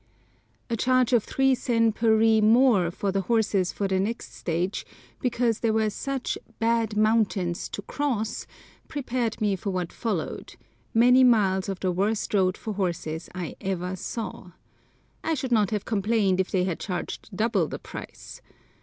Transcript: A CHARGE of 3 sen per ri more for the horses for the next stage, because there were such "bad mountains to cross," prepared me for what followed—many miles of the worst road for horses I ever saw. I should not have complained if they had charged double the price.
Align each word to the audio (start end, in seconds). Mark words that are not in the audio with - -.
A 0.71 0.75
CHARGE 0.75 1.13
of 1.13 1.23
3 1.25 1.53
sen 1.53 1.91
per 1.91 2.15
ri 2.17 2.41
more 2.41 2.89
for 2.89 3.11
the 3.11 3.21
horses 3.21 3.71
for 3.71 3.87
the 3.87 3.99
next 3.99 4.33
stage, 4.33 4.83
because 5.19 5.59
there 5.59 5.73
were 5.73 5.91
such 5.91 6.39
"bad 6.57 6.97
mountains 6.97 7.69
to 7.69 7.83
cross," 7.83 8.47
prepared 8.87 9.39
me 9.39 9.55
for 9.55 9.69
what 9.69 9.93
followed—many 9.93 11.23
miles 11.23 11.69
of 11.69 11.81
the 11.81 11.91
worst 11.91 12.33
road 12.33 12.57
for 12.57 12.73
horses 12.73 13.29
I 13.35 13.55
ever 13.61 13.95
saw. 13.95 14.53
I 15.23 15.35
should 15.35 15.51
not 15.51 15.69
have 15.69 15.85
complained 15.85 16.39
if 16.39 16.49
they 16.49 16.63
had 16.63 16.79
charged 16.79 17.29
double 17.35 17.67
the 17.67 17.77
price. 17.77 18.41